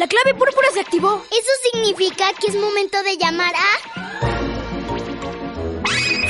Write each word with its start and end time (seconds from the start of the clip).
La 0.00 0.06
clave 0.06 0.32
púrpura 0.32 0.66
se 0.72 0.80
activó. 0.80 1.22
Eso 1.30 1.50
significa 1.70 2.32
que 2.40 2.46
es 2.46 2.56
momento 2.56 3.02
de 3.02 3.18
llamar 3.18 3.52
a... 3.54 3.68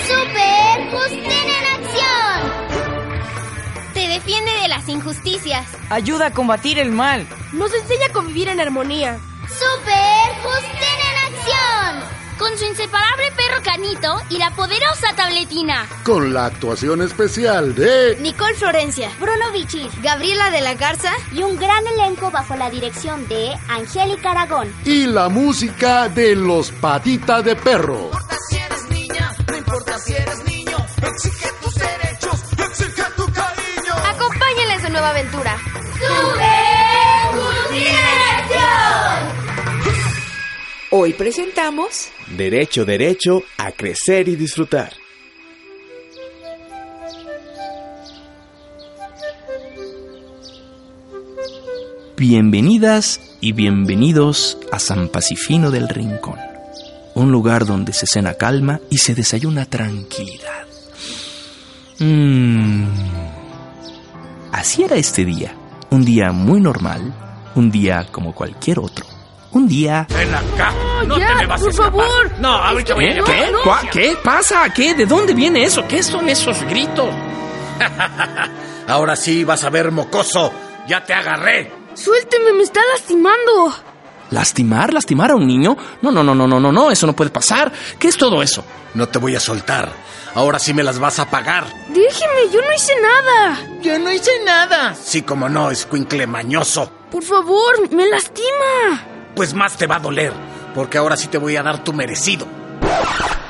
¡Super 0.08 0.90
Justina 0.90 1.52
en 1.60 1.66
acción! 1.78 2.40
Te 3.94 4.08
defiende 4.08 4.50
de 4.60 4.66
las 4.66 4.88
injusticias. 4.88 5.68
Ayuda 5.88 6.26
a 6.26 6.32
combatir 6.32 6.80
el 6.80 6.90
mal. 6.90 7.28
Nos 7.52 7.72
enseña 7.72 8.06
a 8.06 8.12
convivir 8.12 8.48
en 8.48 8.58
armonía. 8.58 9.20
¡Super 9.46 10.42
acción! 10.42 10.69
Con 12.40 12.56
su 12.56 12.64
inseparable 12.64 13.30
perro 13.36 13.62
canito 13.62 14.16
y 14.30 14.38
la 14.38 14.50
poderosa 14.56 15.14
tabletina. 15.14 15.86
Con 16.02 16.32
la 16.32 16.46
actuación 16.46 17.02
especial 17.02 17.74
de 17.74 18.16
Nicole 18.20 18.54
Florencia, 18.54 19.10
Bruno 19.20 19.52
Bichir. 19.52 19.90
Gabriela 20.02 20.50
de 20.50 20.62
la 20.62 20.72
Garza 20.74 21.12
Y 21.32 21.42
un 21.42 21.56
gran 21.58 21.86
elenco 21.86 22.30
bajo 22.30 22.56
la 22.56 22.70
dirección 22.70 23.28
de 23.28 23.54
Angélica 23.68 24.30
Aragón. 24.30 24.72
y 24.86 25.06
la 25.06 25.28
música 25.28 26.08
de 26.08 26.34
los 26.34 26.70
patitas 26.72 27.44
de 27.44 27.56
perro. 27.56 28.10
si 28.48 28.56
eres 28.56 28.84
niña, 28.90 29.36
no 29.46 29.56
importa 29.56 29.98
si 29.98 30.12
eres 30.14 30.44
niño, 30.46 30.76
exige 31.02 31.48
tus 31.62 31.74
derechos, 31.74 32.40
exige 32.58 33.02
tu 33.16 33.26
cariño. 33.32 33.94
Acompáñenla 34.14 34.74
en 34.76 34.80
su 34.82 34.88
nueva 34.90 35.10
aventura. 35.10 35.56
¡Super 35.92 37.34
Justina 37.34 37.90
en 37.90 37.96
acción! 37.96 38.09
Hoy 40.92 41.12
presentamos 41.12 42.08
Derecho, 42.36 42.84
derecho 42.84 43.44
a 43.58 43.70
crecer 43.70 44.26
y 44.26 44.34
disfrutar. 44.34 44.92
Bienvenidas 52.16 53.20
y 53.40 53.52
bienvenidos 53.52 54.58
a 54.72 54.80
San 54.80 55.08
Pacifino 55.10 55.70
del 55.70 55.88
Rincón, 55.88 56.40
un 57.14 57.30
lugar 57.30 57.66
donde 57.66 57.92
se 57.92 58.08
cena 58.08 58.34
calma 58.34 58.80
y 58.90 58.98
se 58.98 59.14
desayuna 59.14 59.66
tranquilidad. 59.66 60.66
Mm. 62.00 62.88
Así 64.50 64.82
era 64.82 64.96
este 64.96 65.24
día, 65.24 65.54
un 65.90 66.04
día 66.04 66.32
muy 66.32 66.60
normal, 66.60 67.14
un 67.54 67.70
día 67.70 68.08
como 68.10 68.34
cualquier 68.34 68.80
otro, 68.80 69.06
un 69.52 69.66
día... 69.68 70.06
Ven 70.10 70.34
acá. 70.34 70.72
No 71.06 71.18
ya, 71.18 71.28
te 71.28 71.34
me 71.34 71.46
vas 71.46 71.60
por 71.60 71.70
a 71.70 71.74
favor. 71.74 72.30
No, 72.38 72.48
ahorita 72.48 72.94
voy 72.94 73.06
a 73.06 73.14
¿Qué? 73.14 73.22
¿Qué? 73.24 73.50
la 73.50 73.58
¿Cuá- 73.64 73.78
policía. 73.80 73.90
¿Qué 73.90 74.16
pasa? 74.22 74.68
¿Qué? 74.74 74.94
¿De 74.94 75.06
dónde 75.06 75.34
viene 75.34 75.64
eso? 75.64 75.86
¿Qué 75.88 76.02
son 76.02 76.28
esos 76.28 76.62
gritos? 76.64 77.08
Ahora 78.88 79.16
sí 79.16 79.44
vas 79.44 79.64
a 79.64 79.70
ver, 79.70 79.90
mocoso. 79.92 80.52
Ya 80.86 81.04
te 81.04 81.14
agarré. 81.14 81.72
Suélteme, 81.94 82.52
me 82.52 82.62
está 82.62 82.80
lastimando. 82.92 83.74
¿Lastimar? 84.30 84.92
¿Lastimar 84.94 85.30
a 85.32 85.36
un 85.36 85.46
niño? 85.46 85.76
No, 86.02 86.10
no, 86.12 86.22
no, 86.22 86.34
no, 86.34 86.46
no, 86.46 86.60
no, 86.60 86.70
no, 86.72 86.90
eso 86.90 87.06
no 87.06 87.14
puede 87.14 87.30
pasar. 87.30 87.72
¿Qué 87.98 88.08
es 88.08 88.16
todo 88.16 88.42
eso? 88.42 88.64
No 88.94 89.08
te 89.08 89.18
voy 89.18 89.34
a 89.36 89.40
soltar. 89.40 89.92
Ahora 90.34 90.58
sí 90.60 90.72
me 90.72 90.82
las 90.84 90.98
vas 91.00 91.18
a 91.18 91.28
pagar. 91.28 91.64
Déjeme, 91.88 92.52
yo 92.52 92.60
no 92.60 92.72
hice 92.74 92.92
nada. 93.02 93.58
Yo 93.82 93.98
no 93.98 94.12
hice 94.12 94.30
nada. 94.44 94.94
Sí, 94.94 95.22
como 95.22 95.48
no, 95.48 95.70
escuincle 95.72 96.26
mañoso. 96.28 96.90
Por 97.10 97.24
favor, 97.24 97.90
me 97.92 98.06
lastima. 98.08 99.02
Pues 99.40 99.54
más 99.54 99.74
te 99.78 99.86
va 99.86 99.96
a 99.96 100.00
doler, 100.00 100.34
porque 100.74 100.98
ahora 100.98 101.16
sí 101.16 101.28
te 101.28 101.38
voy 101.38 101.56
a 101.56 101.62
dar 101.62 101.82
tu 101.82 101.94
merecido. 101.94 102.46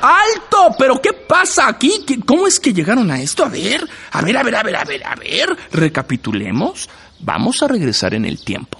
¡Alto! 0.01 0.73
¿Pero 0.79 1.01
qué 1.01 1.11
pasa 1.11 1.67
aquí? 1.67 2.05
¿Qué- 2.07 2.21
¿Cómo 2.21 2.47
es 2.47 2.61
que 2.61 2.71
llegaron 2.73 3.11
a 3.11 3.19
esto? 3.21 3.43
A 3.43 3.49
ver, 3.49 3.85
a 4.13 4.21
ver, 4.21 4.37
a 4.37 4.41
ver, 4.43 4.55
a 4.55 4.63
ver, 4.63 4.75
a 4.77 4.83
ver, 4.85 5.05
a 5.05 5.15
ver. 5.15 5.57
Recapitulemos. 5.73 6.89
Vamos 7.19 7.61
a 7.61 7.67
regresar 7.67 8.13
en 8.13 8.23
el 8.23 8.41
tiempo. 8.41 8.79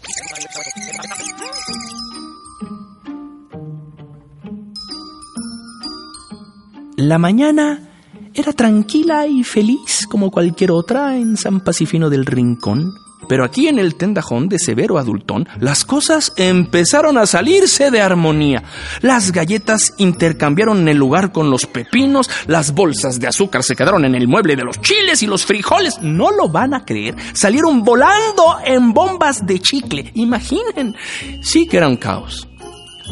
La 6.98 7.18
mañana 7.18 7.90
era 8.34 8.54
tranquila 8.54 9.28
y 9.28 9.44
feliz 9.44 10.06
como 10.10 10.32
cualquier 10.32 10.72
otra 10.72 11.18
en 11.18 11.36
San 11.38 11.62
Pacifino 11.62 12.10
del 12.10 12.26
Rincón. 12.26 12.94
Pero 13.28 13.46
aquí 13.46 13.68
en 13.68 13.80
el 13.80 13.96
tendajón 13.96 14.50
de 14.50 14.60
Severo 14.60 14.98
Adultón, 14.98 15.48
las 15.60 15.86
cosas 15.86 16.34
empezaron 16.38 17.18
a 17.18 17.26
salirse 17.26 17.92
de 17.92 18.02
armonía. 18.02 18.64
Las 19.02 19.32
galletas 19.32 19.94
intercambiaron 19.98 20.88
el 20.88 20.98
lugar 20.98 21.32
con 21.32 21.50
los 21.50 21.66
pepinos, 21.66 22.30
las 22.48 22.74
bolsas 22.74 23.20
de 23.20 23.28
azúcar 23.28 23.64
se 23.64 23.76
quedaron 23.76 24.06
en 24.06 24.16
el 24.16 24.28
mueble 24.28 24.56
de 24.56 24.64
los 24.64 24.82
chiles 24.82 25.24
y 25.24 25.28
los 25.28 25.46
frijoles, 25.46 26.02
no 26.02 26.32
lo 26.32 26.50
van 26.50 26.74
a 26.74 26.86
creer, 26.86 27.16
salieron 27.34 27.84
volando 27.84 28.58
en 28.66 28.94
bombas 28.94 29.46
de 29.46 29.60
chicle. 29.60 30.12
Imaginen, 30.16 30.96
sí 31.42 31.68
que 31.68 31.78
era 31.78 31.88
un 31.88 31.98
caos. 31.98 32.48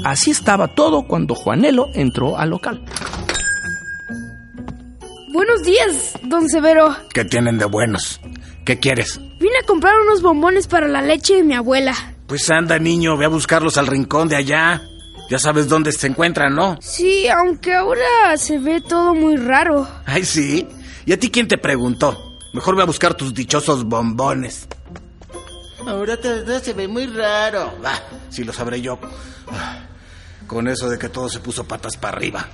Así 0.06 0.32
estaba 0.32 0.70
todo 0.70 1.04
cuando 1.04 1.36
Juanelo 1.36 1.90
entró 1.94 2.38
al 2.38 2.50
local. 2.50 2.84
Buenos 5.32 5.62
días, 5.64 6.14
don 6.24 6.50
Severo. 6.50 6.96
¿Qué 7.14 7.26
tienen 7.26 7.58
de 7.58 7.66
buenos? 7.66 8.20
¿Qué 8.70 8.80
quieres? 8.80 9.20
Vine 9.40 9.58
a 9.64 9.66
comprar 9.66 9.96
unos 10.00 10.22
bombones 10.22 10.68
para 10.68 10.88
la 10.88 11.02
leche 11.02 11.38
de 11.38 11.44
mi 11.44 11.56
abuela. 11.56 11.96
Pues 12.28 12.52
anda, 12.52 12.78
niño, 12.78 13.18
ve 13.18 13.26
a 13.26 13.28
buscarlos 13.28 13.80
al 13.80 13.88
rincón 13.88 14.30
de 14.30 14.36
allá. 14.36 14.84
Ya 15.28 15.40
sabes 15.40 15.68
dónde 15.68 15.92
se 15.92 16.06
encuentran, 16.06 16.54
¿no? 16.54 16.78
Sí, 16.80 17.28
aunque 17.30 17.74
ahora 17.74 18.38
se 18.38 18.60
ve 18.60 18.80
todo 18.80 19.16
muy 19.16 19.38
raro. 19.38 19.88
Ay, 20.06 20.24
sí. 20.24 20.68
¿Y 21.08 21.14
a 21.14 21.20
ti 21.20 21.32
quién 21.32 21.48
te 21.48 21.58
preguntó? 21.58 22.38
Mejor 22.54 22.76
ve 22.76 22.84
a 22.84 22.86
buscar 22.86 23.16
tus 23.16 23.34
dichosos 23.34 23.86
bombones. 23.86 24.68
Ahora 25.88 26.16
todo 26.22 26.60
se 26.60 26.74
ve 26.74 26.88
muy 26.88 27.08
raro. 27.08 27.74
Ah, 27.84 28.00
sí 28.30 28.44
lo 28.44 28.54
sabré 28.54 28.82
yo. 28.82 29.00
Ah, 29.52 29.80
Con 30.46 30.68
eso 30.68 30.88
de 30.92 31.00
que 31.00 31.10
todo 31.10 31.28
se 31.28 31.40
puso 31.40 31.68
patas 31.68 31.98
para 31.98 32.18
arriba. 32.18 32.48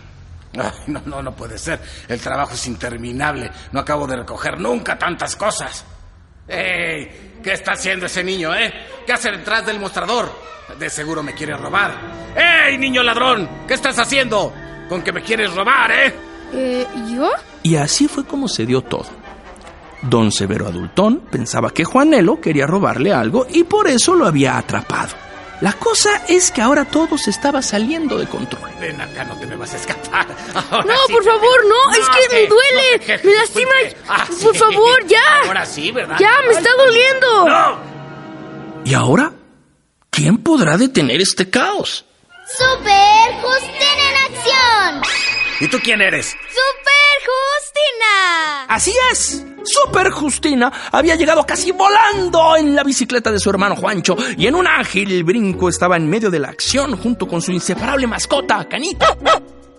Ay, 0.58 0.72
no, 0.88 1.02
no, 1.08 1.22
no 1.22 1.36
puede 1.36 1.58
ser. 1.58 1.82
El 2.08 2.22
trabajo 2.22 2.54
es 2.54 2.66
interminable. 2.68 3.52
No 3.74 3.82
acabo 3.82 4.08
de 4.08 4.16
recoger 4.16 4.58
nunca 4.62 4.98
tantas 4.98 5.36
cosas. 5.36 5.84
¡Ey! 6.48 7.40
¿Qué 7.44 7.54
está 7.54 7.74
haciendo 7.74 8.06
ese 8.06 8.24
niño, 8.24 8.54
eh? 8.56 8.74
¿Qué 9.06 9.14
hace 9.14 9.32
detrás 9.32 9.66
del 9.66 9.80
mostrador? 9.80 10.32
De 10.80 10.90
seguro 10.90 11.22
me 11.22 11.34
quiere 11.34 11.56
robar. 11.56 11.94
¡Ey, 12.36 12.78
niño 12.78 13.04
ladrón! 13.04 13.48
¿Qué 13.68 13.76
estás 13.76 13.98
haciendo? 14.00 14.52
¿Con 14.90 15.02
que 15.02 15.12
me 15.12 15.22
quieres 15.22 15.54
robar, 15.54 15.92
eh? 15.92 16.14
Eh, 16.54 16.88
¿yo? 17.14 17.30
Y 17.64 17.76
así 17.76 18.08
fue 18.08 18.26
como 18.26 18.48
se 18.48 18.66
dio 18.66 18.82
todo. 18.82 19.08
Don 20.02 20.32
Severo 20.32 20.68
Adultón 20.68 21.22
pensaba 21.32 21.72
que 21.72 21.84
Juanelo 21.84 22.40
quería 22.40 22.68
robarle 22.68 23.12
algo 23.12 23.48
y 23.50 23.64
por 23.64 23.88
eso 23.88 24.14
lo 24.14 24.28
había 24.28 24.58
atrapado. 24.58 25.25
La 25.62 25.72
cosa 25.74 26.22
es 26.28 26.52
que 26.52 26.62
ahora 26.62 26.84
todo 26.86 27.18
se 27.18 27.30
estaba 27.30 27.62
saliendo 27.62 28.18
de 28.18 28.28
control. 28.28 28.70
Ven 28.80 29.00
acá, 29.00 29.24
no 29.24 29.36
te 29.40 29.46
me 29.48 29.56
vas 29.56 29.74
a 29.74 29.78
escapar. 29.78 30.28
Ahora 30.70 30.86
No, 30.86 30.98
sí 31.08 31.14
por 31.14 31.24
favor, 31.24 31.66
no, 31.66 31.92
es 31.94 32.10
que 32.10 32.36
me 32.36 32.48
duele, 32.48 33.20
me 33.24 33.34
lastima. 33.34 33.72
Ah, 34.10 34.26
Por 34.42 34.54
sí. 34.54 34.60
favor, 34.60 35.08
ya. 35.08 35.42
Ahora 35.48 35.66
sí, 35.66 35.92
¿verdad? 35.92 36.18
Ya, 36.20 36.42
me 36.46 36.52
está 36.54 36.70
doliendo. 36.78 37.48
¡No! 37.48 37.80
¿Y 38.84 38.94
ahora? 38.94 39.32
¿Quién 40.10 40.38
podrá 40.40 40.78
detener 40.78 41.22
este 41.22 41.50
caos? 41.50 42.06
¡Super 42.48 43.42
Justina 43.42 44.10
en 44.10 44.36
acción! 44.36 45.02
¿Y 45.62 45.68
tú 45.70 45.80
quién 45.82 46.02
eres? 46.02 46.28
¡Super 46.50 47.30
Justina! 47.30 48.66
Así 48.68 48.94
es. 49.12 49.44
Super 49.66 50.12
Justina 50.12 50.72
había 50.92 51.16
llegado 51.16 51.46
casi 51.46 51.72
volando 51.72 52.56
en 52.56 52.76
la 52.76 52.84
bicicleta 52.84 53.32
de 53.32 53.40
su 53.40 53.50
hermano 53.50 53.76
Juancho 53.76 54.16
y 54.38 54.48
en 54.48 54.56
un 54.56 54.68
ágil 54.68 55.24
brinco 55.24 55.70
estaba 55.70 55.98
en 55.98 56.10
medio 56.10 56.30
de 56.30 56.40
la 56.40 56.50
acción 56.50 56.96
junto 56.98 57.28
con 57.28 57.42
su 57.42 57.52
inseparable 57.52 58.08
mascota, 58.08 58.68
Canito. 58.70 59.06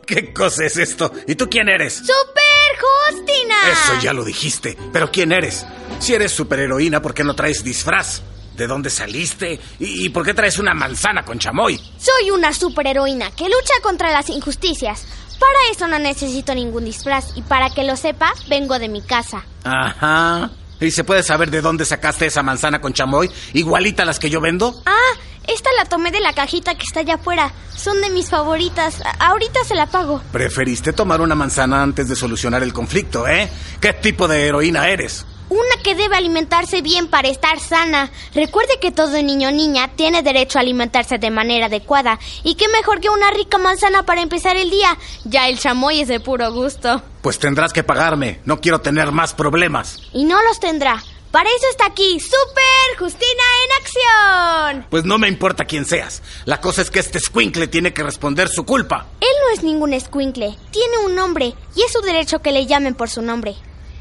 ¿Qué 0.07 0.33
cosa 0.33 0.65
es 0.65 0.77
esto? 0.77 1.11
¿Y 1.27 1.35
tú 1.35 1.49
quién 1.51 1.69
eres? 1.69 1.95
¡Super 1.95 2.79
Justina! 2.81 3.55
Eso 3.73 4.01
ya 4.01 4.13
lo 4.13 4.25
dijiste. 4.25 4.77
¿Pero 4.93 5.11
quién 5.11 5.33
eres? 5.33 5.67
Si 5.99 6.15
eres 6.15 6.31
superheroína, 6.33 7.03
¿por 7.03 7.13
qué 7.13 7.25
no 7.25 7.35
traes 7.35 7.65
disfraz? 7.65 8.23
¿De 8.57 8.67
dónde 8.67 8.89
saliste? 8.89 9.59
¿Y, 9.81 10.07
y 10.07 10.09
por 10.11 10.25
qué 10.25 10.33
traes 10.33 10.59
una 10.59 10.75
manzana 10.75 11.25
con 11.25 11.39
chamoy? 11.39 11.77
Soy 11.99 12.31
una 12.31 12.53
superheroína 12.53 13.31
que 13.33 13.45
lucha 13.45 13.75
contra 13.83 14.11
las 14.13 14.31
injusticias. 14.31 15.07
Para 15.39 15.59
eso 15.73 15.87
no 15.87 15.99
necesito 15.99 16.55
ningún 16.55 16.85
disfraz 16.85 17.37
y 17.37 17.43
para 17.43 17.71
que 17.71 17.85
lo 17.85 17.97
sepa, 17.97 18.33
vengo 18.49 18.79
de 18.79 18.89
mi 18.89 19.03
casa. 19.03 19.45
Ajá. 19.65 20.51
¿Y 20.81 20.91
se 20.91 21.05
puede 21.05 21.23
saber 21.23 21.51
de 21.51 21.61
dónde 21.63 21.85
sacaste 21.85 22.27
esa 22.27 22.43
manzana 22.43 22.81
con 22.81 22.93
chamoy? 22.93 23.31
¿Igualita 23.55 24.03
a 24.03 24.07
las 24.07 24.19
que 24.19 24.29
yo 24.31 24.41
vendo? 24.41 24.83
Ah, 24.87 25.19
esta 25.47 25.71
la 25.79 25.85
tomé 25.87 26.11
de 26.11 26.21
la 26.21 26.33
cajita 26.35 26.75
que 26.75 26.83
está 26.85 27.01
allá 27.01 27.15
afuera. 27.15 27.53
Son 27.75 28.01
de 28.03 28.11
mis 28.11 28.29
favoritas. 28.29 29.01
A- 29.03 29.29
ahorita 29.29 29.65
se 29.65 29.75
la 29.75 29.87
pago. 29.87 30.21
Preferiste 30.33 30.93
tomar 30.93 31.21
una 31.21 31.35
manzana 31.35 31.83
antes 31.83 32.09
de 32.09 32.17
solucionar 32.17 32.63
el 32.63 32.73
conflicto, 32.73 33.27
¿eh? 33.29 33.49
¿Qué 33.81 33.93
tipo 33.95 34.29
de 34.29 34.47
heroína 34.49 34.89
eres? 34.89 35.25
Una 35.49 35.83
que 35.85 35.95
debe 35.95 36.17
alimentarse 36.17 36.83
bien 36.83 37.07
para 37.07 37.29
estar 37.29 37.61
sana. 37.61 38.11
Recuerde 38.35 38.81
que 38.81 38.91
todo 38.91 39.23
niño 39.23 39.49
o 39.49 39.53
niña 39.53 39.89
tiene 39.95 40.23
derecho 40.23 40.59
a 40.59 40.63
alimentarse 40.63 41.19
de 41.19 41.31
manera 41.31 41.67
adecuada. 41.67 42.19
Y 42.43 42.57
qué 42.57 42.67
mejor 42.69 43.01
que 43.01 43.11
una 43.11 43.31
rica 43.31 43.57
manzana 43.59 44.03
para 44.03 44.23
empezar 44.23 44.57
el 44.57 44.71
día. 44.71 44.99
Ya 45.25 45.49
el 45.49 45.59
chamoy 45.59 46.01
es 46.01 46.09
de 46.09 46.19
puro 46.19 46.53
gusto. 46.53 47.01
Pues 47.23 47.39
tendrás 47.39 47.73
que 47.73 47.85
pagarme. 47.85 48.41
No 48.45 48.61
quiero 48.61 48.81
tener 48.81 49.13
más 49.13 49.35
problemas. 49.35 50.01
Y 50.13 50.25
no 50.25 50.43
los 50.43 50.59
tendrá. 50.59 51.03
Para 51.31 51.51
eso 51.51 51.67
está 51.71 51.87
aquí 51.87 52.19
Super 52.19 52.99
Justina 52.99 53.43
en 53.65 53.83
acción. 53.83 54.87
Pues 54.89 55.05
no 55.05 55.19
me 55.19 55.29
importa 55.29 55.65
quién 55.65 55.85
seas. 55.85 56.23
La 56.45 56.61
cosa 56.61 56.83
es 56.83 56.91
que 56.91 56.99
este 56.99 57.21
squinkle 57.21 57.69
tiene 57.69 57.93
que 57.93 58.03
responder 58.03 58.49
su 58.49 58.65
culpa. 58.65 59.07
Él 59.21 59.29
no 59.47 59.55
es 59.55 59.63
ningún 59.63 59.93
escuincle, 59.93 60.57
tiene 60.71 60.99
un 61.05 61.15
nombre 61.15 61.55
y 61.75 61.83
es 61.83 61.93
su 61.93 62.01
derecho 62.01 62.41
que 62.41 62.53
le 62.53 62.67
llamen 62.67 62.95
por 62.95 63.11
su 63.11 63.21
nombre. 63.23 63.55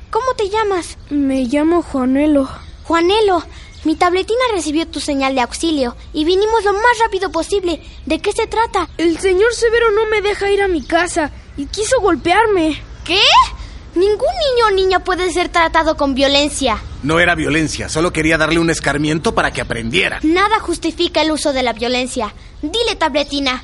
¿Cómo 0.09 0.33
te 0.37 0.49
llamas? 0.49 0.97
Me 1.09 1.43
llamo 1.43 1.81
Juanelo. 1.81 2.47
Juanelo, 2.83 3.43
mi 3.83 3.95
tabletina 3.95 4.39
recibió 4.53 4.87
tu 4.87 4.99
señal 4.99 5.35
de 5.35 5.41
auxilio 5.41 5.95
y 6.13 6.25
vinimos 6.25 6.63
lo 6.63 6.73
más 6.73 6.99
rápido 7.03 7.31
posible. 7.31 7.81
¿De 8.05 8.19
qué 8.19 8.31
se 8.31 8.47
trata? 8.47 8.89
El 8.97 9.19
señor 9.19 9.53
Severo 9.53 9.91
no 9.91 10.05
me 10.09 10.21
deja 10.21 10.49
ir 10.51 10.61
a 10.61 10.67
mi 10.67 10.81
casa 10.83 11.31
y 11.57 11.65
quiso 11.65 11.99
golpearme. 12.01 12.81
¿Qué? 13.03 13.19
Ningún 13.95 14.27
niño 14.27 14.67
o 14.67 14.71
niña 14.71 15.03
puede 15.03 15.31
ser 15.31 15.49
tratado 15.49 15.95
con 15.95 16.15
violencia. 16.15 16.77
No 17.03 17.19
era 17.19 17.33
violencia, 17.35 17.87
solo 17.87 18.11
quería 18.11 18.37
darle 18.37 18.59
un 18.59 18.69
escarmiento 18.69 19.33
para 19.33 19.51
que 19.51 19.61
aprendiera. 19.61 20.19
Nada 20.23 20.59
justifica 20.59 21.21
el 21.21 21.31
uso 21.31 21.53
de 21.53 21.63
la 21.63 21.73
violencia. 21.73 22.33
Dile, 22.61 22.95
tabletina. 22.97 23.63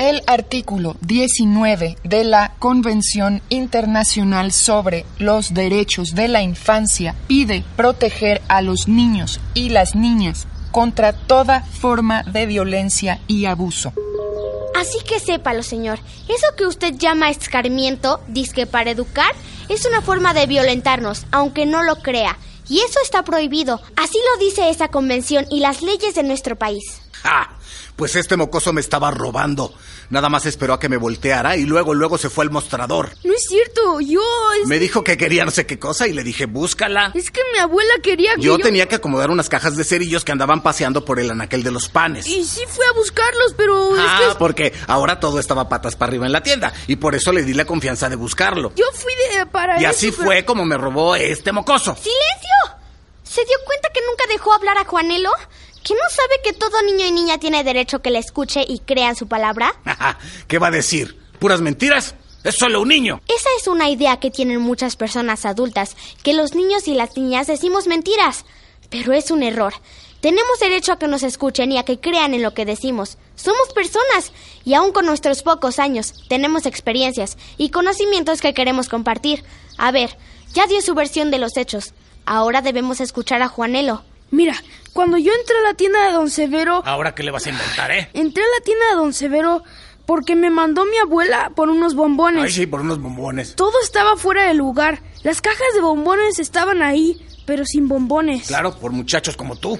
El 0.00 0.22
artículo 0.26 0.96
19 1.02 1.98
de 2.04 2.24
la 2.24 2.54
Convención 2.58 3.42
Internacional 3.50 4.50
sobre 4.50 5.04
los 5.18 5.52
Derechos 5.52 6.14
de 6.14 6.26
la 6.26 6.40
Infancia 6.40 7.14
pide 7.26 7.64
proteger 7.76 8.40
a 8.48 8.62
los 8.62 8.88
niños 8.88 9.40
y 9.52 9.68
las 9.68 9.94
niñas 9.94 10.46
contra 10.70 11.12
toda 11.12 11.60
forma 11.60 12.22
de 12.22 12.46
violencia 12.46 13.20
y 13.26 13.44
abuso. 13.44 13.92
Así 14.74 15.00
que 15.06 15.20
sépalo, 15.20 15.62
señor. 15.62 15.98
Eso 16.28 16.46
que 16.56 16.64
usted 16.64 16.94
llama 16.94 17.28
escarmiento, 17.28 18.22
disque 18.26 18.66
para 18.66 18.92
educar, 18.92 19.34
es 19.68 19.84
una 19.84 20.00
forma 20.00 20.32
de 20.32 20.46
violentarnos, 20.46 21.26
aunque 21.30 21.66
no 21.66 21.82
lo 21.82 21.96
crea. 21.96 22.38
Y 22.70 22.78
eso 22.78 23.00
está 23.02 23.22
prohibido. 23.22 23.82
Así 23.96 24.16
lo 24.32 24.46
dice 24.46 24.70
esa 24.70 24.88
convención 24.88 25.44
y 25.50 25.60
las 25.60 25.82
leyes 25.82 26.14
de 26.14 26.22
nuestro 26.22 26.56
país. 26.56 27.02
¡Ja! 27.22 27.59
Pues 28.00 28.16
este 28.16 28.36
mocoso 28.36 28.72
me 28.72 28.80
estaba 28.80 29.10
robando. 29.12 29.72
Nada 30.08 30.28
más 30.28 30.44
esperó 30.46 30.74
a 30.74 30.80
que 30.80 30.88
me 30.88 30.96
volteara 30.96 31.56
y 31.56 31.64
luego, 31.66 31.94
luego 31.94 32.18
se 32.18 32.28
fue 32.30 32.44
al 32.44 32.50
mostrador. 32.50 33.10
No 33.22 33.32
es 33.32 33.44
cierto, 33.46 34.00
yo... 34.00 34.20
es- 34.60 34.66
Me 34.66 34.78
dijo 34.80 35.04
que 35.04 35.16
quería 35.16 35.44
no 35.44 35.50
sé 35.52 35.66
qué 35.66 35.78
cosa 35.78 36.08
y 36.08 36.12
le 36.12 36.24
dije, 36.24 36.46
búscala. 36.46 37.12
Es 37.14 37.30
que 37.30 37.40
mi 37.52 37.58
abuela 37.60 37.92
quería 38.02 38.34
que 38.34 38.42
Yo 38.42 38.58
tenía 38.58 38.88
que 38.88 38.96
acomodar 38.96 39.30
unas 39.30 39.48
cajas 39.48 39.76
de 39.76 39.84
cerillos 39.84 40.24
que 40.24 40.32
andaban 40.32 40.62
paseando 40.62 41.04
por 41.04 41.20
el 41.20 41.30
anaquel 41.30 41.62
de 41.62 41.70
los 41.70 41.88
panes. 41.88 42.26
Y 42.26 42.44
sí 42.44 42.62
fui 42.68 42.84
a 42.86 42.92
buscarlos, 42.96 43.54
pero... 43.56 43.94
es 43.94 44.02
Ah, 44.04 44.18
que- 44.32 44.38
porque 44.38 44.72
ahora 44.88 45.20
todo 45.20 45.38
estaba 45.38 45.68
patas 45.68 45.94
para 45.94 46.10
arriba 46.10 46.26
en 46.26 46.32
la 46.32 46.42
tienda 46.42 46.72
y 46.88 46.96
por 46.96 47.14
eso 47.14 47.30
le 47.32 47.42
di 47.44 47.54
la 47.54 47.66
confianza 47.66 48.08
de 48.08 48.16
buscarlo. 48.16 48.72
Yo 48.74 48.86
fui 48.94 49.12
de, 49.36 49.46
para 49.46 49.80
Y 49.80 49.84
eso, 49.84 49.90
así 49.90 50.10
pero- 50.10 50.24
fue 50.24 50.44
como 50.44 50.64
me 50.64 50.76
robó 50.76 51.14
este 51.14 51.52
mocoso. 51.52 51.94
¡Silencio! 51.94 52.80
¿Se 53.22 53.44
dio 53.44 53.56
cuenta 53.64 53.90
que 53.94 54.00
nunca 54.10 54.24
dejó 54.32 54.52
hablar 54.54 54.76
a 54.78 54.84
Juanelo? 54.84 55.30
¿Que 55.84 55.94
no 55.94 56.00
sabe 56.10 56.40
que 56.44 56.52
todo 56.52 56.82
niño 56.82 57.06
y 57.06 57.12
niña 57.12 57.38
tiene 57.38 57.64
derecho 57.64 58.02
que 58.02 58.10
le 58.10 58.18
escuche 58.18 58.64
y 58.66 58.80
crean 58.80 59.16
su 59.16 59.28
palabra? 59.28 59.74
¿Qué 60.48 60.58
va 60.58 60.68
a 60.68 60.72
decir? 60.72 61.18
¿Puras 61.38 61.60
mentiras? 61.60 62.14
Es 62.44 62.56
solo 62.58 62.80
un 62.82 62.88
niño. 62.88 63.20
Esa 63.28 63.48
es 63.58 63.66
una 63.66 63.90
idea 63.90 64.18
que 64.18 64.30
tienen 64.30 64.60
muchas 64.60 64.96
personas 64.96 65.44
adultas, 65.44 65.96
que 66.22 66.32
los 66.32 66.54
niños 66.54 66.88
y 66.88 66.94
las 66.94 67.16
niñas 67.16 67.46
decimos 67.46 67.86
mentiras. 67.86 68.44
Pero 68.88 69.12
es 69.12 69.30
un 69.30 69.42
error. 69.42 69.74
Tenemos 70.20 70.58
derecho 70.58 70.92
a 70.92 70.98
que 70.98 71.06
nos 71.06 71.22
escuchen 71.22 71.72
y 71.72 71.78
a 71.78 71.84
que 71.84 71.98
crean 71.98 72.34
en 72.34 72.42
lo 72.42 72.52
que 72.52 72.66
decimos. 72.66 73.16
Somos 73.36 73.72
personas 73.74 74.32
y 74.64 74.74
aún 74.74 74.92
con 74.92 75.06
nuestros 75.06 75.42
pocos 75.42 75.78
años 75.78 76.12
tenemos 76.28 76.66
experiencias 76.66 77.38
y 77.56 77.70
conocimientos 77.70 78.42
que 78.42 78.52
queremos 78.52 78.90
compartir. 78.90 79.44
A 79.78 79.92
ver, 79.92 80.16
ya 80.52 80.66
dio 80.66 80.82
su 80.82 80.94
versión 80.94 81.30
de 81.30 81.38
los 81.38 81.56
hechos. 81.56 81.94
Ahora 82.26 82.60
debemos 82.60 83.00
escuchar 83.00 83.40
a 83.40 83.48
Juanelo. 83.48 84.02
Mira, 84.30 84.54
cuando 84.92 85.16
yo 85.18 85.32
entré 85.32 85.56
a 85.58 85.62
la 85.62 85.74
tienda 85.74 86.06
de 86.06 86.12
Don 86.12 86.30
Severo... 86.30 86.82
Ahora 86.84 87.14
qué 87.14 87.22
le 87.22 87.30
vas 87.30 87.46
a 87.46 87.50
inventar, 87.50 87.90
¿eh? 87.90 88.10
Entré 88.12 88.42
a 88.42 88.58
la 88.58 88.64
tienda 88.64 88.86
de 88.90 88.96
Don 88.96 89.12
Severo 89.12 89.62
porque 90.06 90.34
me 90.34 90.50
mandó 90.50 90.84
mi 90.84 90.96
abuela 90.98 91.52
por 91.54 91.68
unos 91.68 91.94
bombones. 91.94 92.42
Ay, 92.42 92.50
sí, 92.50 92.66
por 92.66 92.80
unos 92.80 93.00
bombones. 93.00 93.54
Todo 93.54 93.80
estaba 93.82 94.16
fuera 94.16 94.48
de 94.48 94.54
lugar. 94.54 95.02
Las 95.22 95.40
cajas 95.40 95.74
de 95.74 95.80
bombones 95.80 96.38
estaban 96.38 96.82
ahí, 96.82 97.24
pero 97.46 97.64
sin 97.64 97.86
bombones. 97.86 98.48
Claro, 98.48 98.76
por 98.76 98.92
muchachos 98.92 99.36
como 99.36 99.56
tú. 99.56 99.78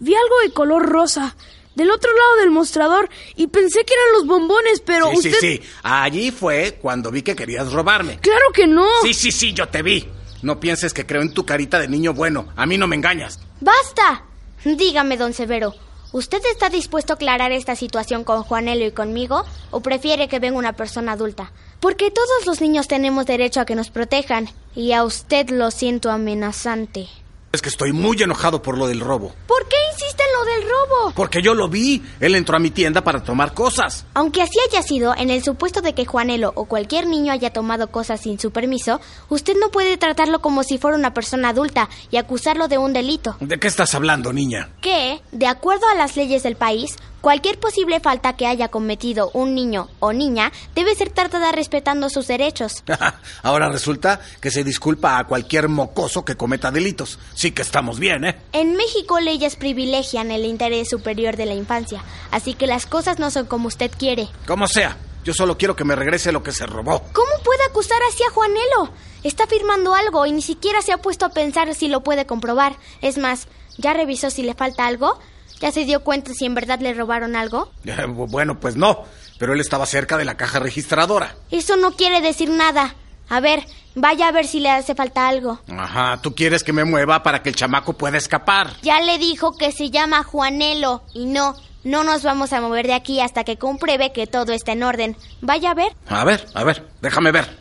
Vi 0.00 0.14
algo 0.14 0.40
de 0.44 0.52
color 0.52 0.88
rosa 0.88 1.36
del 1.76 1.90
otro 1.90 2.10
lado 2.12 2.36
del 2.40 2.50
mostrador 2.50 3.08
y 3.36 3.46
pensé 3.46 3.84
que 3.84 3.94
eran 3.94 4.12
los 4.14 4.26
bombones, 4.26 4.80
pero 4.80 5.10
sí, 5.10 5.16
usted... 5.16 5.38
sí, 5.40 5.60
sí. 5.62 5.68
Allí 5.82 6.30
fue 6.30 6.78
cuando 6.82 7.10
vi 7.10 7.22
que 7.22 7.36
querías 7.36 7.72
robarme. 7.72 8.18
Claro 8.18 8.46
que 8.52 8.66
no. 8.66 8.86
Sí, 9.02 9.14
sí, 9.14 9.30
sí, 9.30 9.52
yo 9.52 9.68
te 9.68 9.82
vi. 9.82 10.08
No 10.42 10.58
pienses 10.58 10.92
que 10.92 11.06
creo 11.06 11.22
en 11.22 11.32
tu 11.32 11.46
carita 11.46 11.78
de 11.78 11.86
niño 11.86 12.14
bueno. 12.14 12.48
A 12.56 12.66
mí 12.66 12.76
no 12.76 12.88
me 12.88 12.96
engañas. 12.96 13.38
¡Basta! 13.62 14.24
Dígame, 14.64 15.16
don 15.16 15.34
Severo, 15.34 15.72
¿usted 16.10 16.42
está 16.50 16.68
dispuesto 16.68 17.12
a 17.12 17.14
aclarar 17.14 17.52
esta 17.52 17.76
situación 17.76 18.24
con 18.24 18.42
Juanelo 18.42 18.84
y 18.84 18.90
conmigo? 18.90 19.44
¿O 19.70 19.78
prefiere 19.80 20.26
que 20.26 20.40
venga 20.40 20.58
una 20.58 20.72
persona 20.72 21.12
adulta? 21.12 21.52
Porque 21.78 22.10
todos 22.10 22.44
los 22.44 22.60
niños 22.60 22.88
tenemos 22.88 23.24
derecho 23.24 23.60
a 23.60 23.64
que 23.64 23.76
nos 23.76 23.90
protejan. 23.90 24.48
Y 24.74 24.90
a 24.90 25.04
usted 25.04 25.50
lo 25.50 25.70
siento 25.70 26.10
amenazante. 26.10 27.08
Es 27.52 27.62
que 27.62 27.68
estoy 27.68 27.92
muy 27.92 28.20
enojado 28.20 28.62
por 28.62 28.76
lo 28.76 28.88
del 28.88 28.98
robo. 28.98 29.32
¿Por 29.46 29.68
qué 29.68 29.76
insiste 29.92 30.24
en 30.24 30.32
lo 30.32 30.44
del 30.44 30.68
robo? 30.82 31.12
Porque 31.14 31.42
yo 31.42 31.54
lo 31.54 31.68
vi. 31.68 32.02
Él 32.20 32.34
entró 32.34 32.56
a 32.56 32.60
mi 32.60 32.70
tienda 32.70 33.02
para 33.02 33.22
tomar 33.22 33.54
cosas. 33.54 34.04
Aunque 34.14 34.42
así 34.42 34.58
haya 34.68 34.82
sido, 34.82 35.14
en 35.16 35.30
el 35.30 35.42
supuesto 35.42 35.80
de 35.80 35.94
que 35.94 36.04
Juanelo 36.04 36.52
o 36.54 36.66
cualquier 36.66 37.06
niño 37.06 37.32
haya 37.32 37.50
tomado 37.50 37.90
cosas 37.90 38.20
sin 38.20 38.38
su 38.38 38.50
permiso, 38.50 39.00
usted 39.28 39.54
no 39.60 39.70
puede 39.70 39.96
tratarlo 39.96 40.40
como 40.40 40.62
si 40.62 40.78
fuera 40.78 40.96
una 40.96 41.14
persona 41.14 41.50
adulta 41.50 41.88
y 42.10 42.16
acusarlo 42.16 42.68
de 42.68 42.78
un 42.78 42.92
delito. 42.92 43.36
¿De 43.40 43.58
qué 43.58 43.68
estás 43.68 43.94
hablando, 43.94 44.32
niña? 44.32 44.70
que, 44.80 45.20
de 45.32 45.46
acuerdo 45.46 45.86
a 45.88 45.94
las 45.94 46.16
leyes 46.16 46.42
del 46.42 46.56
país, 46.56 46.96
cualquier 47.22 47.58
posible 47.58 48.00
falta 48.00 48.34
que 48.34 48.46
haya 48.46 48.68
cometido 48.68 49.30
un 49.32 49.54
niño 49.54 49.88
o 50.00 50.12
niña 50.12 50.52
debe 50.74 50.94
ser 50.94 51.08
tratada 51.10 51.52
respetando 51.52 52.10
sus 52.10 52.26
derechos. 52.26 52.84
Ahora 53.42 53.70
resulta 53.70 54.20
que 54.40 54.50
se 54.50 54.64
disculpa 54.64 55.18
a 55.18 55.24
cualquier 55.26 55.68
mocoso 55.68 56.24
que 56.24 56.36
cometa 56.36 56.70
delitos. 56.70 57.18
Sí 57.34 57.52
que 57.52 57.62
estamos 57.62 57.98
bien, 57.98 58.24
¿eh? 58.24 58.36
En 58.52 58.76
México 58.76 59.20
leyes 59.20 59.56
privilegian 59.56 60.30
el 60.30 60.44
interés 60.44 60.90
superior 60.90 61.36
de 61.36 61.46
la 61.46 61.54
infancia, 61.54 62.04
así 62.30 62.52
que 62.52 62.66
las 62.66 62.84
cosas 62.84 63.18
no 63.18 63.30
son 63.30 63.46
como 63.46 63.68
usted 63.68 63.90
quiere. 63.96 64.28
Como 64.46 64.66
sea, 64.66 64.98
yo 65.24 65.32
solo 65.32 65.56
quiero 65.56 65.76
que 65.76 65.84
me 65.84 65.94
regrese 65.94 66.32
lo 66.32 66.42
que 66.42 66.52
se 66.52 66.66
robó. 66.66 67.04
¿Cómo 67.12 67.32
puede 67.44 67.62
acusar 67.64 67.98
así 68.08 68.24
a 68.24 68.32
Juanelo? 68.32 68.90
Está 69.22 69.46
firmando 69.46 69.94
algo 69.94 70.26
y 70.26 70.32
ni 70.32 70.42
siquiera 70.42 70.82
se 70.82 70.92
ha 70.92 70.98
puesto 70.98 71.24
a 71.24 71.30
pensar 71.30 71.72
si 71.76 71.86
lo 71.86 72.02
puede 72.02 72.26
comprobar. 72.26 72.76
Es 73.00 73.18
más, 73.18 73.46
¿ya 73.78 73.92
revisó 73.92 74.30
si 74.30 74.42
le 74.42 74.54
falta 74.54 74.86
algo? 74.86 75.20
¿Ya 75.62 75.70
se 75.70 75.84
dio 75.84 76.02
cuenta 76.02 76.34
si 76.34 76.44
en 76.44 76.56
verdad 76.56 76.80
le 76.80 76.92
robaron 76.92 77.36
algo? 77.36 77.70
Eh, 77.84 77.94
Bueno, 78.08 78.58
pues 78.58 78.74
no, 78.74 79.04
pero 79.38 79.52
él 79.54 79.60
estaba 79.60 79.86
cerca 79.86 80.16
de 80.18 80.24
la 80.24 80.36
caja 80.36 80.58
registradora. 80.58 81.36
Eso 81.52 81.76
no 81.76 81.92
quiere 81.92 82.20
decir 82.20 82.50
nada. 82.50 82.96
A 83.28 83.38
ver, 83.38 83.64
vaya 83.94 84.26
a 84.26 84.32
ver 84.32 84.44
si 84.48 84.58
le 84.58 84.70
hace 84.70 84.96
falta 84.96 85.28
algo. 85.28 85.60
Ajá, 85.78 86.18
tú 86.20 86.34
quieres 86.34 86.64
que 86.64 86.72
me 86.72 86.84
mueva 86.84 87.22
para 87.22 87.44
que 87.44 87.48
el 87.50 87.54
chamaco 87.54 87.92
pueda 87.92 88.18
escapar. 88.18 88.72
Ya 88.82 89.00
le 89.02 89.18
dijo 89.18 89.56
que 89.56 89.70
se 89.70 89.90
llama 89.90 90.24
Juanelo 90.24 91.04
y 91.14 91.26
no, 91.26 91.54
no 91.84 92.02
nos 92.02 92.24
vamos 92.24 92.52
a 92.52 92.60
mover 92.60 92.88
de 92.88 92.94
aquí 92.94 93.20
hasta 93.20 93.44
que 93.44 93.56
compruebe 93.56 94.10
que 94.12 94.26
todo 94.26 94.52
está 94.52 94.72
en 94.72 94.82
orden. 94.82 95.16
Vaya 95.42 95.70
a 95.70 95.74
ver. 95.74 95.92
A 96.08 96.24
ver, 96.24 96.44
a 96.54 96.64
ver, 96.64 96.88
déjame 97.00 97.30
ver. 97.30 97.56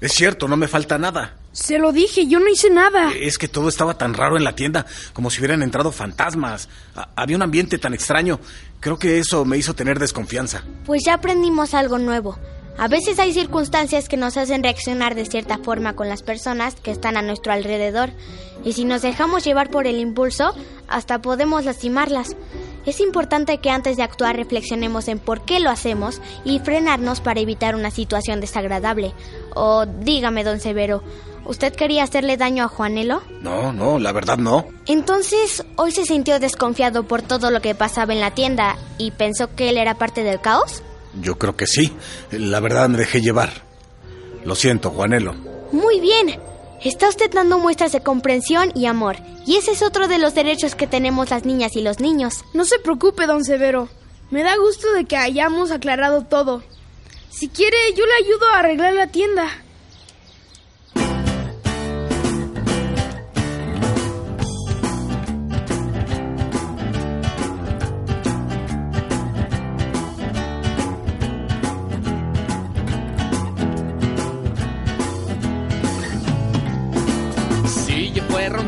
Es 0.00 0.12
cierto, 0.12 0.48
no 0.48 0.56
me 0.56 0.66
falta 0.66 0.96
nada. 0.96 1.36
Se 1.60 1.78
lo 1.78 1.92
dije, 1.92 2.26
yo 2.26 2.40
no 2.40 2.48
hice 2.48 2.70
nada. 2.70 3.12
Es 3.14 3.36
que 3.36 3.46
todo 3.46 3.68
estaba 3.68 3.98
tan 3.98 4.14
raro 4.14 4.36
en 4.38 4.44
la 4.44 4.54
tienda, 4.56 4.86
como 5.12 5.28
si 5.30 5.40
hubieran 5.40 5.62
entrado 5.62 5.92
fantasmas. 5.92 6.68
Ha- 6.96 7.10
había 7.16 7.36
un 7.36 7.42
ambiente 7.42 7.76
tan 7.76 7.92
extraño. 7.92 8.40
Creo 8.80 8.98
que 8.98 9.18
eso 9.18 9.44
me 9.44 9.58
hizo 9.58 9.74
tener 9.74 9.98
desconfianza. 9.98 10.64
Pues 10.86 11.02
ya 11.04 11.14
aprendimos 11.14 11.74
algo 11.74 11.98
nuevo. 11.98 12.38
A 12.80 12.88
veces 12.88 13.18
hay 13.18 13.34
circunstancias 13.34 14.08
que 14.08 14.16
nos 14.16 14.38
hacen 14.38 14.62
reaccionar 14.62 15.14
de 15.14 15.26
cierta 15.26 15.58
forma 15.58 15.94
con 15.94 16.08
las 16.08 16.22
personas 16.22 16.76
que 16.76 16.90
están 16.90 17.18
a 17.18 17.22
nuestro 17.22 17.52
alrededor. 17.52 18.08
Y 18.64 18.72
si 18.72 18.86
nos 18.86 19.02
dejamos 19.02 19.44
llevar 19.44 19.68
por 19.68 19.86
el 19.86 19.98
impulso, 19.98 20.54
hasta 20.88 21.20
podemos 21.20 21.66
lastimarlas. 21.66 22.36
Es 22.86 23.00
importante 23.00 23.58
que 23.58 23.68
antes 23.68 23.98
de 23.98 24.02
actuar 24.02 24.34
reflexionemos 24.34 25.08
en 25.08 25.18
por 25.18 25.42
qué 25.42 25.60
lo 25.60 25.68
hacemos 25.68 26.22
y 26.42 26.58
frenarnos 26.60 27.20
para 27.20 27.40
evitar 27.40 27.74
una 27.74 27.90
situación 27.90 28.40
desagradable. 28.40 29.12
O 29.54 29.84
dígame, 29.84 30.42
don 30.42 30.58
Severo, 30.58 31.02
¿usted 31.44 31.74
quería 31.74 32.04
hacerle 32.04 32.38
daño 32.38 32.64
a 32.64 32.68
Juanelo? 32.68 33.20
No, 33.42 33.74
no, 33.74 33.98
la 33.98 34.12
verdad 34.12 34.38
no. 34.38 34.64
Entonces, 34.86 35.66
hoy 35.76 35.92
se 35.92 36.06
sintió 36.06 36.40
desconfiado 36.40 37.02
por 37.02 37.20
todo 37.20 37.50
lo 37.50 37.60
que 37.60 37.74
pasaba 37.74 38.14
en 38.14 38.20
la 38.20 38.30
tienda 38.30 38.78
y 38.96 39.10
pensó 39.10 39.54
que 39.54 39.68
él 39.68 39.76
era 39.76 39.96
parte 39.96 40.22
del 40.22 40.40
caos? 40.40 40.82
Yo 41.20 41.38
creo 41.38 41.56
que 41.56 41.66
sí. 41.66 41.92
La 42.30 42.60
verdad 42.60 42.88
me 42.88 42.98
dejé 42.98 43.20
llevar. 43.20 43.50
Lo 44.44 44.54
siento, 44.54 44.90
Juanelo. 44.90 45.34
Muy 45.72 46.00
bien. 46.00 46.40
Está 46.82 47.08
usted 47.08 47.30
dando 47.30 47.58
muestras 47.58 47.92
de 47.92 48.02
comprensión 48.02 48.72
y 48.74 48.86
amor. 48.86 49.16
Y 49.46 49.56
ese 49.56 49.72
es 49.72 49.82
otro 49.82 50.08
de 50.08 50.18
los 50.18 50.34
derechos 50.34 50.74
que 50.74 50.86
tenemos 50.86 51.30
las 51.30 51.44
niñas 51.44 51.76
y 51.76 51.82
los 51.82 52.00
niños. 52.00 52.44
No 52.54 52.64
se 52.64 52.78
preocupe, 52.78 53.26
don 53.26 53.44
Severo. 53.44 53.88
Me 54.30 54.42
da 54.42 54.56
gusto 54.56 54.92
de 54.92 55.04
que 55.04 55.16
hayamos 55.16 55.72
aclarado 55.72 56.22
todo. 56.22 56.62
Si 57.30 57.48
quiere, 57.48 57.76
yo 57.96 58.04
le 58.06 58.14
ayudo 58.24 58.46
a 58.46 58.58
arreglar 58.60 58.94
la 58.94 59.08
tienda. 59.08 59.48
Fuera 78.50 78.64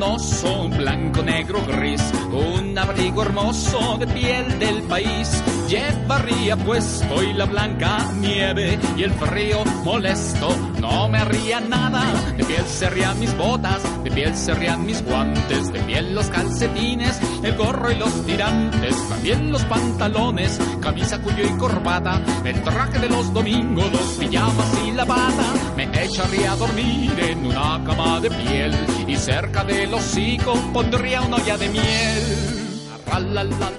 un 0.62 0.71
blanco, 0.71 1.25
negro, 1.25 1.61
gris, 1.67 2.01
un 2.31 2.79
abrigo 2.79 3.23
hermoso 3.23 3.97
de 3.99 4.07
piel 4.07 4.57
del 4.61 4.81
país, 4.83 5.43
llevaría 5.73 6.55
puesto 6.55 7.23
y 7.23 7.33
la 7.33 7.47
blanca 7.47 8.12
nieve 8.21 8.79
y 8.95 9.05
el 9.05 9.11
frío 9.12 9.64
molesto, 9.85 10.55
no 10.79 11.09
me 11.09 11.17
haría 11.17 11.61
nada, 11.61 12.12
de 12.37 12.45
piel 12.45 12.67
serían 12.67 13.19
mis 13.19 13.35
botas, 13.38 13.83
de 14.05 14.11
piel 14.11 14.37
serían 14.37 14.85
mis 14.85 15.02
guantes, 15.02 15.73
de 15.73 15.81
piel 15.81 16.14
los 16.14 16.26
calcetines, 16.26 17.19
el 17.43 17.57
gorro 17.57 17.91
y 17.91 17.95
los 17.95 18.26
tirantes, 18.26 19.09
también 19.09 19.50
los 19.50 19.64
pantalones, 19.64 20.59
camisa, 20.83 21.19
cuello 21.23 21.45
y 21.47 21.57
corbata, 21.57 22.23
el 22.45 22.62
traje 22.62 22.99
de 22.99 23.09
los 23.09 23.33
domingos, 23.33 23.91
los 23.93 24.12
pijamas 24.19 24.79
y 24.87 24.91
la 24.91 25.07
bata, 25.07 25.55
me 25.75 25.85
echaría 25.85 26.52
a 26.52 26.57
dormir 26.57 27.19
en 27.19 27.47
una 27.47 27.83
cama 27.85 28.21
de 28.21 28.31
piel 28.31 28.75
y 29.07 29.17
cerca 29.17 29.64
del 29.64 29.95
hocico 29.95 30.52
pondría 30.75 31.23
una 31.23 31.37
olla 31.37 31.57
de 31.57 31.69
miel. 31.71 32.62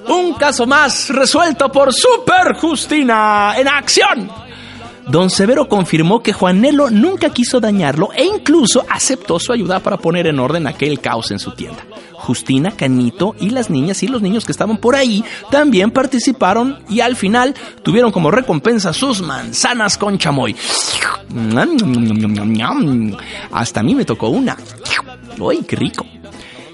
Un 0.07 0.33
caso 0.35 0.67
más 0.67 1.09
resuelto 1.09 1.71
por 1.71 1.91
Super 1.91 2.55
Justina 2.59 3.55
en 3.57 3.67
acción. 3.67 4.29
Don 5.07 5.29
Severo 5.29 5.67
confirmó 5.67 6.21
que 6.21 6.33
Juanelo 6.33 6.89
nunca 6.89 7.29
quiso 7.29 7.59
dañarlo 7.59 8.09
e 8.15 8.23
incluso 8.23 8.85
aceptó 8.89 9.39
su 9.39 9.51
ayuda 9.51 9.79
para 9.79 9.97
poner 9.97 10.27
en 10.27 10.39
orden 10.39 10.67
aquel 10.67 10.99
caos 10.99 11.31
en 11.31 11.39
su 11.39 11.51
tienda. 11.51 11.83
Justina, 12.13 12.71
Canito 12.71 13.35
y 13.39 13.49
las 13.49 13.69
niñas 13.69 14.01
y 14.03 14.07
los 14.07 14.21
niños 14.21 14.45
que 14.45 14.53
estaban 14.53 14.77
por 14.77 14.95
ahí 14.95 15.25
también 15.51 15.91
participaron 15.91 16.79
y 16.87 17.01
al 17.01 17.15
final 17.15 17.53
tuvieron 17.83 18.11
como 18.11 18.31
recompensa 18.31 18.93
sus 18.93 19.21
manzanas 19.21 19.97
con 19.97 20.17
chamoy. 20.17 20.55
Hasta 23.51 23.79
a 23.79 23.83
mí 23.83 23.95
me 23.95 24.05
tocó 24.05 24.29
una. 24.29 24.55
¡Uy, 25.37 25.63
qué 25.67 25.75
rico! 25.75 26.05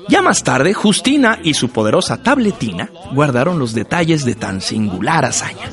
Ya 0.09 0.23
más 0.23 0.43
tarde, 0.43 0.73
Justina 0.73 1.37
y 1.43 1.53
su 1.53 1.69
poderosa 1.69 2.17
tabletina 2.17 2.89
guardaron 3.13 3.59
los 3.59 3.75
detalles 3.75 4.25
de 4.25 4.33
tan 4.33 4.59
singular 4.59 5.23
hazaña. 5.23 5.69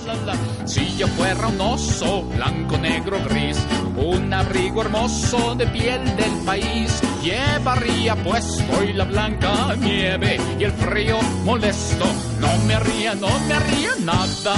Si 0.66 0.94
yo 0.98 1.08
fuera 1.08 1.48
un 1.48 1.58
oso, 1.58 2.22
blanco, 2.34 2.76
negro, 2.76 3.16
gris, 3.30 3.56
un 3.96 4.34
abrigo 4.34 4.82
hermoso 4.82 5.54
de 5.54 5.66
piel 5.68 6.04
del 6.16 6.32
país, 6.44 7.00
llevaría 7.22 8.14
puesto 8.16 8.84
y 8.84 8.92
la 8.92 9.04
blanca 9.04 9.74
nieve 9.76 10.38
y 10.60 10.64
el 10.64 10.72
frío 10.72 11.18
molesto, 11.46 12.04
no 12.38 12.58
me 12.66 12.74
haría, 12.74 13.14
no 13.14 13.28
me 13.48 13.54
haría 13.54 13.90
nada. 14.04 14.54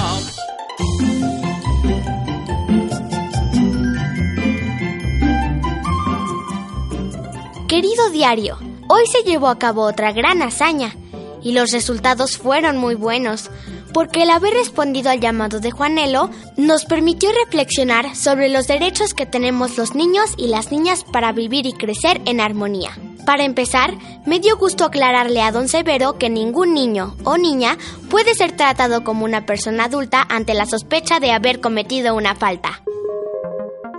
Querido 7.69 8.09
diario, 8.09 8.57
hoy 8.89 9.05
se 9.07 9.23
llevó 9.23 9.47
a 9.47 9.59
cabo 9.59 9.83
otra 9.83 10.11
gran 10.11 10.41
hazaña 10.41 10.95
y 11.41 11.53
los 11.53 11.71
resultados 11.71 12.37
fueron 12.37 12.77
muy 12.77 12.95
buenos, 12.95 13.49
porque 13.93 14.23
el 14.23 14.29
haber 14.29 14.53
respondido 14.53 15.09
al 15.09 15.19
llamado 15.19 15.59
de 15.59 15.71
Juanelo 15.71 16.29
nos 16.57 16.85
permitió 16.85 17.29
reflexionar 17.45 18.15
sobre 18.15 18.49
los 18.49 18.67
derechos 18.67 19.13
que 19.13 19.25
tenemos 19.25 19.77
los 19.77 19.95
niños 19.95 20.31
y 20.37 20.47
las 20.47 20.71
niñas 20.71 21.03
para 21.03 21.31
vivir 21.31 21.65
y 21.65 21.73
crecer 21.73 22.21
en 22.25 22.41
armonía. 22.41 22.91
Para 23.25 23.43
empezar, 23.43 23.93
me 24.25 24.39
dio 24.39 24.57
gusto 24.57 24.85
aclararle 24.85 25.41
a 25.41 25.51
don 25.51 25.67
Severo 25.67 26.17
que 26.17 26.29
ningún 26.29 26.73
niño 26.73 27.15
o 27.23 27.37
niña 27.37 27.77
puede 28.09 28.33
ser 28.33 28.53
tratado 28.53 29.03
como 29.03 29.23
una 29.23 29.45
persona 29.45 29.85
adulta 29.85 30.25
ante 30.29 30.55
la 30.55 30.65
sospecha 30.65 31.19
de 31.19 31.31
haber 31.31 31.61
cometido 31.61 32.15
una 32.15 32.35
falta. 32.35 32.81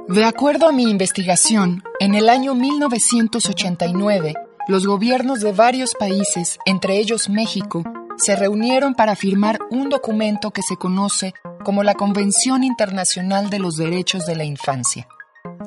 De 0.08 0.24
acuerdo 0.24 0.66
a 0.66 0.72
mi 0.72 0.90
investigación, 0.90 1.84
en 2.00 2.16
el 2.16 2.28
año 2.28 2.56
1989, 2.56 4.34
los 4.70 4.86
gobiernos 4.86 5.40
de 5.40 5.52
varios 5.52 5.94
países, 5.94 6.58
entre 6.64 6.98
ellos 6.98 7.28
México, 7.28 7.82
se 8.16 8.36
reunieron 8.36 8.94
para 8.94 9.16
firmar 9.16 9.58
un 9.70 9.88
documento 9.88 10.52
que 10.52 10.62
se 10.62 10.76
conoce 10.76 11.34
como 11.64 11.82
la 11.82 11.94
Convención 11.94 12.62
Internacional 12.62 13.50
de 13.50 13.58
los 13.58 13.76
Derechos 13.76 14.26
de 14.26 14.36
la 14.36 14.44
Infancia. 14.44 15.08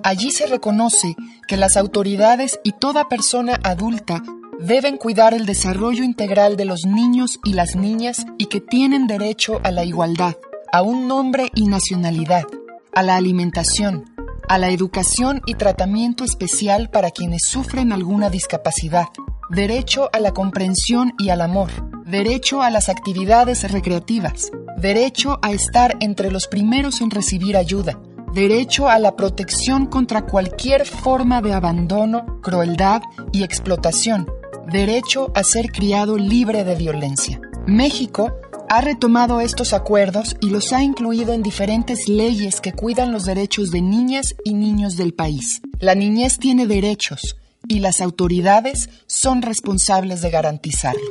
Allí 0.03 0.31
se 0.31 0.47
reconoce 0.47 1.15
que 1.47 1.57
las 1.57 1.75
autoridades 1.75 2.59
y 2.63 2.71
toda 2.71 3.09
persona 3.09 3.59
adulta 3.63 4.23
deben 4.59 4.95
cuidar 4.95 5.33
el 5.33 5.45
desarrollo 5.45 6.03
integral 6.03 6.55
de 6.55 6.65
los 6.65 6.85
niños 6.85 7.39
y 7.43 7.53
las 7.53 7.75
niñas 7.75 8.25
y 8.37 8.45
que 8.45 8.61
tienen 8.61 9.07
derecho 9.07 9.59
a 9.63 9.71
la 9.71 9.83
igualdad, 9.83 10.37
a 10.71 10.81
un 10.81 11.09
nombre 11.09 11.49
y 11.55 11.67
nacionalidad, 11.67 12.45
a 12.93 13.03
la 13.03 13.17
alimentación, 13.17 14.12
a 14.47 14.57
la 14.57 14.69
educación 14.69 15.41
y 15.45 15.55
tratamiento 15.55 16.23
especial 16.23 16.89
para 16.89 17.11
quienes 17.11 17.43
sufren 17.47 17.91
alguna 17.91 18.29
discapacidad, 18.29 19.07
derecho 19.49 20.09
a 20.13 20.19
la 20.19 20.31
comprensión 20.33 21.13
y 21.17 21.29
al 21.29 21.41
amor, 21.41 21.69
derecho 22.05 22.61
a 22.61 22.69
las 22.69 22.89
actividades 22.89 23.69
recreativas, 23.71 24.51
derecho 24.77 25.39
a 25.41 25.51
estar 25.51 25.97
entre 25.99 26.31
los 26.31 26.47
primeros 26.47 27.01
en 27.01 27.11
recibir 27.11 27.57
ayuda, 27.57 27.99
derecho 28.33 28.89
a 28.89 28.99
la 28.99 29.15
protección 29.15 29.85
contra 29.85 30.25
cualquier 30.25 30.85
forma 30.85 31.41
de 31.41 31.53
abandono, 31.53 32.41
crueldad 32.41 33.01
y 33.31 33.43
explotación, 33.43 34.27
derecho 34.71 35.31
a 35.35 35.43
ser 35.43 35.71
criado 35.71 36.17
libre 36.17 36.63
de 36.63 36.75
violencia. 36.75 37.39
México 37.65 38.33
ha 38.73 38.81
retomado 38.81 39.39
estos 39.39 39.71
acuerdos 39.71 40.35
y 40.41 40.49
los 40.49 40.73
ha 40.73 40.81
incluido 40.81 41.31
en 41.33 41.43
diferentes 41.43 42.07
leyes 42.07 42.59
que 42.59 42.73
cuidan 42.73 43.11
los 43.11 43.23
derechos 43.23 43.69
de 43.69 43.81
niñas 43.81 44.33
y 44.43 44.55
niños 44.55 44.97
del 44.97 45.13
país. 45.13 45.61
La 45.77 45.93
niñez 45.93 46.39
tiene 46.39 46.65
derechos 46.65 47.37
y 47.67 47.81
las 47.81 48.01
autoridades 48.01 48.89
son 49.05 49.43
responsables 49.43 50.23
de 50.23 50.31
garantizarlos. 50.31 51.03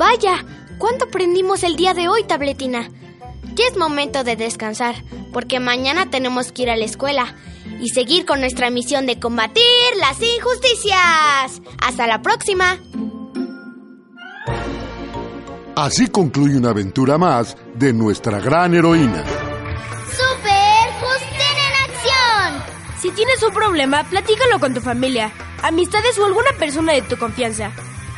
Vaya, 0.00 0.44
¿cuánto 0.78 1.04
aprendimos 1.04 1.62
el 1.62 1.76
día 1.76 1.94
de 1.94 2.08
hoy, 2.08 2.24
tabletina? 2.24 2.90
Ya 3.54 3.64
es 3.70 3.76
momento 3.76 4.24
de 4.24 4.34
descansar, 4.34 4.96
porque 5.32 5.60
mañana 5.60 6.10
tenemos 6.10 6.50
que 6.50 6.62
ir 6.62 6.70
a 6.70 6.76
la 6.76 6.86
escuela 6.86 7.36
y 7.80 7.90
seguir 7.90 8.26
con 8.26 8.40
nuestra 8.40 8.68
misión 8.70 9.06
de 9.06 9.20
combatir 9.20 9.62
las 10.00 10.20
injusticias. 10.20 11.62
Hasta 11.80 12.08
la 12.08 12.20
próxima. 12.20 12.80
Así 15.80 16.08
concluye 16.08 16.56
una 16.56 16.70
aventura 16.70 17.18
más 17.18 17.56
de 17.76 17.92
nuestra 17.92 18.40
gran 18.40 18.74
heroína. 18.74 19.22
¡Super 20.10 20.92
Justina 20.98 21.62
en 21.68 21.90
acción! 21.92 22.64
Si 23.00 23.12
tienes 23.12 23.40
un 23.44 23.54
problema, 23.54 24.02
platícalo 24.02 24.58
con 24.58 24.74
tu 24.74 24.80
familia, 24.80 25.30
amistades 25.62 26.18
o 26.18 26.26
alguna 26.26 26.50
persona 26.58 26.94
de 26.94 27.02
tu 27.02 27.16
confianza. 27.16 27.70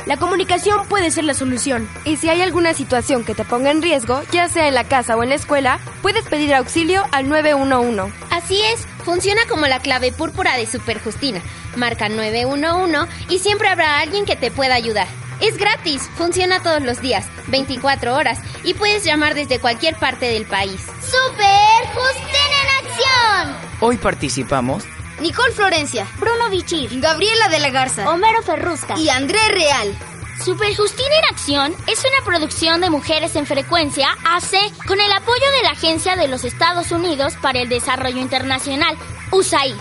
La 0.07 0.17
comunicación 0.17 0.87
puede 0.87 1.11
ser 1.11 1.25
la 1.25 1.35
solución. 1.35 1.87
Y 2.03 2.15
si 2.15 2.29
hay 2.29 2.41
alguna 2.41 2.73
situación 2.73 3.23
que 3.23 3.35
te 3.35 3.45
ponga 3.45 3.69
en 3.69 3.83
riesgo, 3.83 4.23
ya 4.31 4.49
sea 4.49 4.67
en 4.67 4.73
la 4.73 4.85
casa 4.85 5.15
o 5.15 5.21
en 5.21 5.29
la 5.29 5.35
escuela, 5.35 5.79
puedes 6.01 6.25
pedir 6.25 6.55
auxilio 6.55 7.03
al 7.11 7.29
911. 7.29 8.11
Así 8.31 8.59
es, 8.73 8.87
funciona 9.05 9.41
como 9.47 9.67
la 9.67 9.81
clave 9.81 10.11
púrpura 10.11 10.57
de 10.57 10.65
Super 10.65 10.99
Justina. 10.99 11.39
Marca 11.75 12.09
911 12.09 13.07
y 13.29 13.37
siempre 13.37 13.67
habrá 13.67 13.99
alguien 13.99 14.25
que 14.25 14.35
te 14.35 14.49
pueda 14.49 14.73
ayudar. 14.73 15.07
Es 15.41 15.57
gratis, 15.57 16.07
funciona 16.15 16.61
todos 16.61 16.83
los 16.83 17.01
días, 17.01 17.25
24 17.47 18.13
horas, 18.15 18.39
y 18.63 18.75
puedes 18.75 19.03
llamar 19.03 19.33
desde 19.33 19.59
cualquier 19.59 19.95
parte 19.95 20.27
del 20.27 20.45
país. 20.45 20.81
¡Super 21.01 21.87
Justina 21.95 22.55
en 22.61 22.87
acción! 22.87 23.57
Hoy 23.79 23.97
participamos 23.97 24.83
Nicole 25.19 25.51
Florencia, 25.53 26.07
Bruno 26.19 26.49
Bichir, 26.51 26.99
Gabriela 26.99 27.49
de 27.49 27.59
la 27.59 27.71
Garza, 27.71 28.07
Homero 28.09 28.43
Ferrusca 28.43 28.97
y 28.99 29.09
André 29.09 29.39
Real. 29.49 29.97
Super 30.43 30.75
Justina 30.75 31.15
en 31.19 31.25
Acción 31.35 31.75
es 31.87 31.99
una 31.99 32.25
producción 32.25 32.81
de 32.81 32.89
Mujeres 32.89 33.35
en 33.35 33.45
Frecuencia 33.45 34.09
AC 34.25 34.73
con 34.87 34.99
el 34.99 35.11
apoyo 35.11 35.51
de 35.57 35.63
la 35.63 35.71
Agencia 35.71 36.15
de 36.15 36.27
los 36.27 36.43
Estados 36.43 36.91
Unidos 36.91 37.35
para 37.41 37.59
el 37.61 37.69
Desarrollo 37.69 38.19
Internacional, 38.19 38.97
USAID. 39.31 39.75